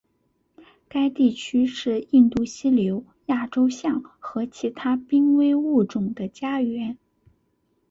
[0.89, 6.97] 该地区是印度犀牛亚洲象和其他濒危物种的家园。